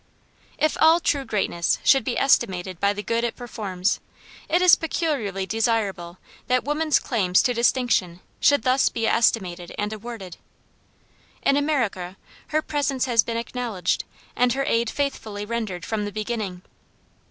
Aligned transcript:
If 0.57 0.77
all 0.81 0.99
true 0.99 1.23
greatness 1.25 1.77
should 1.83 2.03
be 2.03 2.17
estimated 2.17 2.79
by 2.79 2.91
the 2.91 3.03
good 3.03 3.23
it 3.23 3.35
performs, 3.35 3.99
it 4.49 4.59
is 4.59 4.75
peculiarly 4.75 5.45
desirable 5.45 6.17
that 6.47 6.63
woman's 6.63 6.97
claims 6.97 7.43
to 7.43 7.53
distinction 7.53 8.19
should 8.39 8.63
thus 8.63 8.89
be 8.89 9.05
estimated 9.05 9.75
and 9.77 9.93
awarded. 9.93 10.37
In 11.43 11.55
America 11.55 12.17
her 12.47 12.63
presence 12.63 13.05
has 13.05 13.21
been 13.21 13.37
acknowledged, 13.37 14.03
and 14.35 14.53
her 14.53 14.63
aid 14.65 14.89
faithfully 14.89 15.45
rendered 15.45 15.85
from 15.85 16.05
the 16.05 16.11
beginning. 16.11 16.63